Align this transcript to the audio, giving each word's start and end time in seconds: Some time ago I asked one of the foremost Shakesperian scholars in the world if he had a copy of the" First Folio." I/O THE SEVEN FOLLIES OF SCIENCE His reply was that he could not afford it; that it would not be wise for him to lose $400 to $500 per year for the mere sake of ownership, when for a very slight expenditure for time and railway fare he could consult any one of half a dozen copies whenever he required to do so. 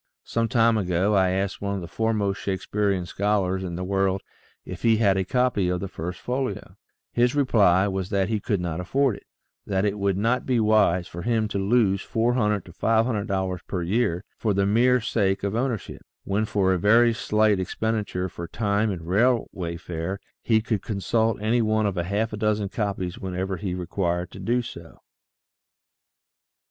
Some 0.23 0.47
time 0.47 0.79
ago 0.79 1.13
I 1.13 1.29
asked 1.29 1.61
one 1.61 1.75
of 1.75 1.81
the 1.81 1.87
foremost 1.87 2.41
Shakesperian 2.41 3.05
scholars 3.05 3.63
in 3.63 3.75
the 3.75 3.83
world 3.83 4.23
if 4.65 4.81
he 4.81 4.97
had 4.97 5.15
a 5.15 5.23
copy 5.23 5.69
of 5.69 5.79
the" 5.79 5.87
First 5.99 6.19
Folio." 6.19 6.47
I/O 6.47 6.51
THE 6.51 6.57
SEVEN 6.57 6.73
FOLLIES 6.73 6.77
OF 6.77 6.79
SCIENCE 6.79 7.23
His 7.31 7.35
reply 7.35 7.87
was 7.87 8.09
that 8.09 8.29
he 8.29 8.39
could 8.39 8.59
not 8.61 8.79
afford 8.79 9.17
it; 9.17 9.25
that 9.67 9.85
it 9.85 9.99
would 9.99 10.17
not 10.17 10.47
be 10.47 10.59
wise 10.59 11.07
for 11.07 11.21
him 11.21 11.47
to 11.49 11.59
lose 11.59 12.01
$400 12.03 12.63
to 12.65 12.71
$500 12.71 13.59
per 13.67 13.83
year 13.83 14.23
for 14.39 14.55
the 14.55 14.65
mere 14.65 15.01
sake 15.01 15.43
of 15.43 15.53
ownership, 15.53 16.01
when 16.23 16.45
for 16.45 16.73
a 16.73 16.79
very 16.79 17.13
slight 17.13 17.59
expenditure 17.59 18.27
for 18.27 18.47
time 18.47 18.89
and 18.89 19.03
railway 19.07 19.77
fare 19.77 20.19
he 20.41 20.61
could 20.63 20.81
consult 20.81 21.39
any 21.39 21.61
one 21.61 21.85
of 21.85 21.95
half 21.95 22.33
a 22.33 22.37
dozen 22.37 22.69
copies 22.69 23.19
whenever 23.19 23.57
he 23.57 23.75
required 23.75 24.31
to 24.31 24.39
do 24.39 24.63
so. 24.63 24.97